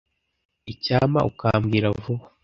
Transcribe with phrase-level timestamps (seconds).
[0.71, 2.23] Icyampa ukambwira vuba.